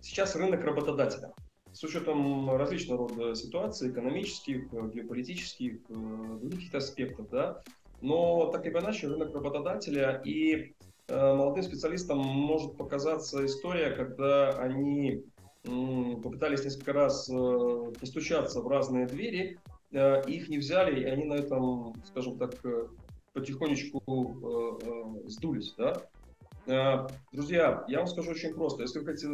сейчас 0.00 0.36
рынок 0.36 0.64
работодателя. 0.64 1.32
С 1.72 1.82
учетом 1.82 2.50
различного 2.56 3.08
рода 3.08 3.34
ситуаций, 3.34 3.90
экономических, 3.90 4.72
геополитических, 4.72 5.78
э, 5.88 6.38
других 6.42 6.72
аспектов, 6.74 7.28
да, 7.30 7.62
но 8.00 8.46
так 8.50 8.64
или 8.66 8.78
иначе 8.78 9.08
рынок 9.08 9.34
работодателя 9.34 10.22
и 10.24 10.74
молодым 11.08 11.62
специалистам 11.62 12.18
может 12.18 12.78
показаться 12.78 13.44
история, 13.44 13.90
когда 13.90 14.50
они 14.58 15.22
попытались 15.64 16.64
несколько 16.64 16.92
раз 16.92 17.28
э, 17.30 17.92
постучаться 17.98 18.60
в 18.60 18.68
разные 18.68 19.06
двери, 19.06 19.58
э, 19.92 20.22
их 20.28 20.48
не 20.48 20.58
взяли, 20.58 21.00
и 21.00 21.04
они 21.04 21.24
на 21.24 21.34
этом, 21.34 21.94
скажем 22.04 22.38
так, 22.38 22.54
э, 22.64 22.88
потихонечку 23.32 25.24
сдулись, 25.26 25.74
да. 25.76 26.02
Друзья, 26.66 27.84
я 27.88 27.98
вам 27.98 28.06
скажу 28.06 28.30
очень 28.30 28.54
просто. 28.54 28.82
Если 28.82 28.98
вы 28.98 29.04
хотите 29.04 29.28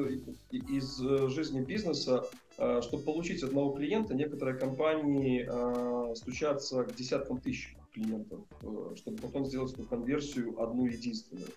из 0.50 0.98
жизни 1.32 1.60
бизнеса, 1.60 2.24
чтобы 2.54 3.04
получить 3.04 3.42
одного 3.44 3.72
клиента, 3.72 4.14
некоторые 4.14 4.58
компании 4.58 5.48
стучатся 6.16 6.84
к 6.84 6.94
десяткам 6.96 7.40
тысяч 7.40 7.76
клиентов, 7.92 8.40
чтобы 8.96 9.18
потом 9.18 9.46
сделать 9.46 9.72
эту 9.74 9.84
конверсию 9.84 10.60
одну 10.60 10.86
единственную. 10.86 11.48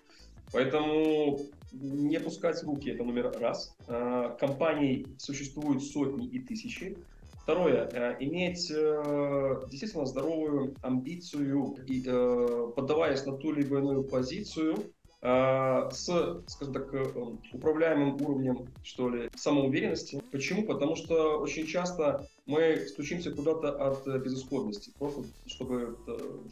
Поэтому 0.52 1.40
не 1.72 2.20
пускать 2.20 2.62
руки, 2.62 2.90
это 2.90 3.02
номер 3.02 3.32
раз. 3.40 3.76
Компаний 4.38 5.06
существует 5.18 5.82
сотни 5.82 6.28
и 6.28 6.38
тысячи. 6.38 6.96
Второе, 7.44 7.86
э, 7.92 8.16
иметь 8.20 8.70
э, 8.70 9.60
действительно 9.68 10.06
здоровую 10.06 10.74
амбицию 10.80 11.76
и 11.86 12.02
э, 12.06 12.72
поддаваясь 12.74 13.26
на 13.26 13.36
ту 13.36 13.52
либо 13.52 13.80
иную 13.80 14.02
позицию, 14.02 14.76
с, 15.24 16.42
скажем 16.48 16.74
так, 16.74 16.92
управляемым 17.52 18.20
уровнем, 18.20 18.68
что 18.82 19.08
ли, 19.08 19.30
самоуверенности. 19.34 20.22
Почему? 20.30 20.64
Потому 20.66 20.96
что 20.96 21.38
очень 21.38 21.66
часто 21.66 22.28
мы 22.44 22.76
стучимся 22.88 23.30
куда-то 23.30 23.70
от 23.70 24.06
безысходности, 24.22 24.92
просто 24.98 25.22
чтобы, 25.46 25.96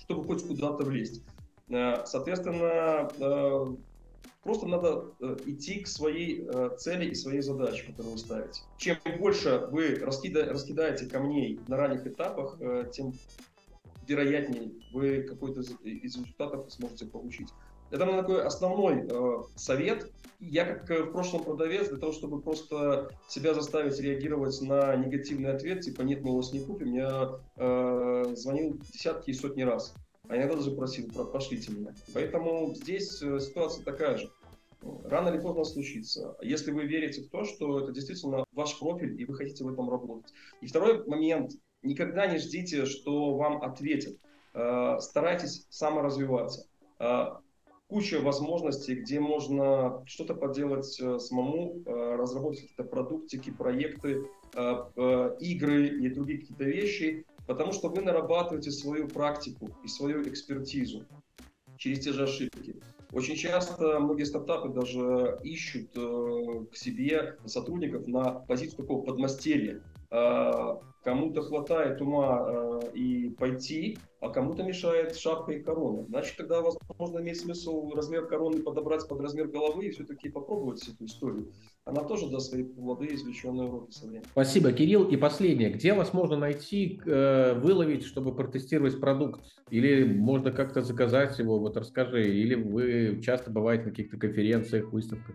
чтобы 0.00 0.24
хоть 0.24 0.46
куда-то 0.46 0.84
влезть. 0.84 1.22
Соответственно, 1.68 3.10
Просто 4.42 4.66
надо 4.66 5.14
э, 5.20 5.36
идти 5.46 5.80
к 5.80 5.86
своей 5.86 6.44
э, 6.44 6.70
цели 6.76 7.10
и 7.10 7.14
своей 7.14 7.42
задаче, 7.42 7.84
которую 7.86 8.14
вы 8.14 8.18
ставите. 8.18 8.62
Чем 8.76 8.98
больше 9.18 9.68
вы 9.70 9.94
раскида, 9.94 10.46
раскидаете 10.46 11.06
камней 11.06 11.60
на 11.68 11.76
ранних 11.76 12.04
этапах, 12.08 12.56
э, 12.60 12.90
тем 12.92 13.12
вероятнее 14.08 14.72
вы 14.92 15.22
какой-то 15.22 15.60
из 15.60 16.16
результатов 16.16 16.72
сможете 16.72 17.06
получить. 17.06 17.50
Это 17.92 18.04
мой 18.04 18.16
такой 18.16 18.42
основной 18.42 19.06
э, 19.08 19.42
совет. 19.54 20.10
Я 20.40 20.64
как 20.64 20.90
э, 20.90 21.02
в 21.04 21.12
прошлом 21.12 21.44
продавец, 21.44 21.88
для 21.88 21.98
того, 21.98 22.12
чтобы 22.12 22.40
просто 22.40 23.10
себя 23.28 23.54
заставить 23.54 24.00
реагировать 24.00 24.60
на 24.62 24.96
негативный 24.96 25.52
ответ, 25.52 25.82
типа 25.82 26.02
нет, 26.02 26.22
мы 26.22 26.34
вас 26.34 26.52
не 26.52 26.60
купим, 26.60 26.92
я 26.94 27.38
э, 27.56 28.34
звонил 28.34 28.78
десятки 28.92 29.30
и 29.30 29.34
сотни 29.34 29.62
раз 29.62 29.94
а 30.32 30.36
иногда 30.36 30.56
даже 30.56 30.70
просил, 30.70 31.08
пошлите 31.30 31.72
меня. 31.72 31.94
Поэтому 32.14 32.74
здесь 32.74 33.20
э, 33.22 33.38
ситуация 33.38 33.84
такая 33.84 34.16
же. 34.16 34.30
Рано 35.04 35.28
или 35.28 35.38
поздно 35.38 35.64
случится. 35.64 36.36
Если 36.40 36.72
вы 36.72 36.86
верите 36.86 37.22
в 37.22 37.28
то, 37.28 37.44
что 37.44 37.80
это 37.80 37.92
действительно 37.92 38.44
ваш 38.52 38.78
профиль, 38.78 39.20
и 39.20 39.24
вы 39.26 39.34
хотите 39.34 39.62
в 39.62 39.68
этом 39.68 39.90
работать. 39.90 40.32
И 40.60 40.66
второй 40.66 41.06
момент. 41.06 41.52
Никогда 41.82 42.26
не 42.28 42.38
ждите, 42.38 42.86
что 42.86 43.34
вам 43.34 43.62
ответят. 43.62 44.16
Э, 44.54 44.98
старайтесь 45.00 45.66
саморазвиваться. 45.68 46.66
Э, 47.92 47.94
куча 47.94 48.20
возможностей, 48.20 48.94
где 48.94 49.20
можно 49.20 50.02
что-то 50.06 50.34
поделать 50.34 50.86
самому, 50.86 51.82
разработать 51.84 52.62
какие-то 52.62 52.84
продуктики, 52.84 53.50
проекты, 53.50 54.24
игры 55.40 55.88
и 55.88 56.08
другие 56.10 56.40
какие-то 56.40 56.64
вещи, 56.64 57.24
Потому 57.46 57.72
что 57.72 57.88
вы 57.88 58.02
нарабатываете 58.02 58.70
свою 58.70 59.08
практику 59.08 59.70
и 59.84 59.88
свою 59.88 60.22
экспертизу 60.28 61.04
через 61.76 62.00
те 62.00 62.12
же 62.12 62.24
ошибки. 62.24 62.76
Очень 63.12 63.36
часто 63.36 63.98
многие 63.98 64.24
стартапы 64.24 64.70
даже 64.70 65.38
ищут 65.42 65.90
э, 65.96 66.64
к 66.72 66.76
себе 66.76 67.36
сотрудников 67.44 68.06
на 68.06 68.32
позицию 68.32 68.78
такого 68.78 69.04
подмастерья. 69.04 69.82
Э, 70.12 70.76
кому-то 71.02 71.42
хватает 71.42 72.00
ума 72.02 72.44
э, 72.46 72.80
и 72.94 73.30
пойти, 73.30 73.98
а 74.20 74.28
кому-то 74.28 74.62
мешает 74.62 75.16
шапка 75.16 75.52
и 75.52 75.62
корона. 75.62 76.04
Значит, 76.08 76.36
тогда, 76.36 76.60
возможно, 76.60 77.18
имеет 77.20 77.38
смысл 77.38 77.90
размер 77.92 78.26
короны 78.26 78.62
подобрать 78.62 79.08
под 79.08 79.20
размер 79.20 79.48
головы 79.48 79.86
и 79.86 79.90
все-таки 79.90 80.28
попробовать 80.28 80.86
эту 80.86 81.06
историю 81.06 81.52
она 81.84 82.02
тоже 82.04 82.28
даст 82.28 82.50
свои 82.50 82.62
плоды, 82.62 83.08
извлеченные 83.12 83.68
уроки 83.68 83.90
со 83.90 84.06
временем. 84.06 84.24
Спасибо, 84.30 84.72
Кирилл. 84.72 85.08
И 85.08 85.16
последнее. 85.16 85.70
Где 85.70 85.94
вас 85.94 86.12
можно 86.12 86.36
найти, 86.36 87.00
э, 87.04 87.54
выловить, 87.58 88.04
чтобы 88.04 88.34
протестировать 88.34 89.00
продукт? 89.00 89.40
Или 89.70 90.04
можно 90.04 90.52
как-то 90.52 90.82
заказать 90.82 91.38
его? 91.38 91.58
Вот 91.58 91.76
расскажи. 91.76 92.22
Или 92.22 92.54
вы 92.54 93.20
часто 93.20 93.50
бываете 93.50 93.84
на 93.84 93.90
каких-то 93.90 94.16
конференциях, 94.16 94.92
выставках? 94.92 95.34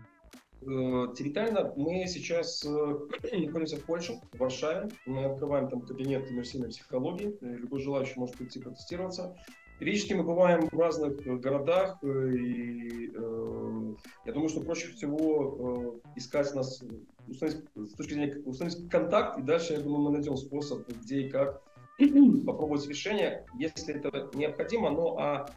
Э, 0.62 1.14
территориально 1.16 1.72
мы 1.76 2.06
сейчас 2.06 2.64
э, 2.64 2.68
находимся 3.32 3.76
в 3.76 3.84
Польше, 3.84 4.20
в 4.32 4.38
Варшаве. 4.38 4.88
Мы 5.06 5.24
открываем 5.24 5.68
там 5.68 5.82
кабинет 5.82 6.30
иммерсивной 6.30 6.68
психологии. 6.68 7.36
Любой 7.40 7.80
желающий 7.80 8.18
может 8.18 8.36
прийти 8.36 8.60
протестироваться. 8.60 9.36
Периодически 9.78 10.14
мы 10.14 10.24
бываем 10.24 10.68
в 10.68 10.78
разных 10.78 11.18
городах, 11.40 12.02
и 12.02 13.12
э, 13.14 13.94
я 14.24 14.32
думаю, 14.32 14.48
что 14.48 14.60
проще 14.60 14.88
всего 14.88 16.00
э, 16.04 16.18
искать 16.18 16.52
нас, 16.52 16.82
установить, 17.28 17.64
с 17.76 17.92
точки 17.94 18.14
зрения 18.14 18.42
установить 18.44 18.90
контакт, 18.90 19.38
и 19.38 19.42
дальше, 19.42 19.74
я 19.74 19.80
думаю, 19.80 20.00
мы 20.00 20.10
найдем 20.10 20.36
способ, 20.36 20.88
где 20.88 21.20
и 21.20 21.30
как 21.30 21.62
попробовать 22.46 22.88
решение, 22.88 23.46
если 23.56 23.94
это 23.94 24.28
необходимо. 24.36 24.90
Ну 24.90 25.16
а 25.16 25.48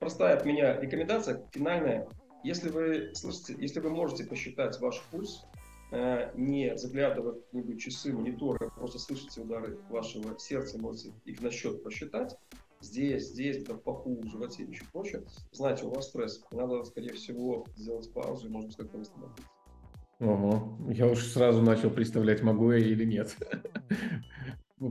простая 0.00 0.36
от 0.36 0.44
меня 0.44 0.78
рекомендация, 0.78 1.42
финальная. 1.50 2.06
Если 2.46 2.68
вы 2.68 3.10
слышите, 3.12 3.56
если 3.58 3.80
вы 3.80 3.90
можете 3.90 4.22
посчитать 4.22 4.78
ваш 4.80 5.02
пульс, 5.10 5.42
э, 5.90 6.30
не 6.36 6.76
заглядывая 6.78 7.32
в 7.32 7.40
какие-нибудь 7.40 7.80
часы, 7.80 8.12
мониторы, 8.12 8.66
а 8.66 8.70
просто 8.70 9.00
слышите 9.00 9.40
удары 9.40 9.80
вашего 9.90 10.38
сердца, 10.38 10.78
можете 10.78 11.12
их 11.24 11.42
на 11.42 11.50
счет 11.50 11.82
посчитать, 11.82 12.36
здесь, 12.80 13.30
здесь, 13.30 13.56
где-то 13.56 13.74
в 13.74 13.82
паху, 13.82 14.20
в 14.22 14.30
животе 14.30 14.62
и 14.62 14.70
еще 14.70 14.84
прочее, 14.92 15.24
знаете, 15.50 15.86
у 15.86 15.90
вас 15.90 16.06
стресс. 16.06 16.40
Надо, 16.52 16.84
скорее 16.84 17.14
всего, 17.14 17.66
сделать 17.74 18.12
паузу 18.12 18.46
и, 18.46 18.50
может 18.50 18.68
быть, 18.68 18.76
как-то 18.76 18.98
восстановиться. 18.98 19.42
Ого, 20.20 20.78
я 20.88 21.08
уж 21.08 21.24
сразу 21.24 21.62
начал 21.62 21.90
представлять, 21.90 22.44
могу 22.44 22.70
я 22.70 22.78
или 22.78 23.04
нет. 23.04 23.36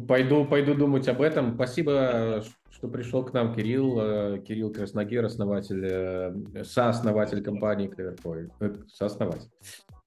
Пойду, 0.09 0.43
пойду 0.43 0.73
думать 0.73 1.07
об 1.07 1.21
этом. 1.21 1.55
Спасибо, 1.55 2.43
что 2.75 2.89
пришел 2.89 3.23
к 3.23 3.33
нам 3.33 3.55
Кирилл. 3.55 3.99
Э, 3.99 4.39
Кирилл 4.39 4.71
Красногер, 4.71 5.23
основатель, 5.25 5.83
э, 5.83 6.63
сооснователь 6.63 7.41
компании 7.41 7.89
Cleverpoint. 7.89 8.51
Э, 8.59 8.75
сооснователь. 8.93 9.49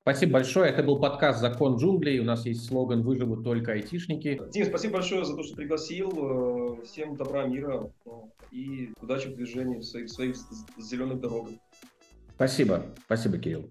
Спасибо 0.03 0.35
большое. 0.35 0.71
Это 0.71 0.83
был 0.83 1.01
подкаст 1.01 1.41
«Закон 1.41 1.77
джунглей». 1.77 2.19
У 2.19 2.25
нас 2.25 2.47
есть 2.47 2.67
слоган 2.67 3.03
«Выживут 3.03 3.45
только 3.45 3.73
айтишники». 3.73 4.41
Дим, 4.53 4.67
спасибо 4.67 4.95
большое 4.95 5.25
за 5.25 5.35
то, 5.35 5.43
что 5.43 5.57
пригласил. 5.57 6.81
Всем 6.85 7.17
добра, 7.17 7.47
мира 7.47 7.91
и 8.51 8.91
удачи 9.03 9.29
в 9.29 9.35
движении 9.35 9.79
в 9.79 9.85
своих, 9.85 10.07
в 10.07 10.11
своих 10.11 10.37
зеленых 10.79 11.21
дорогах. 11.21 11.53
Спасибо. 12.37 12.83
Спасибо, 13.05 13.39
Кирилл. 13.39 13.67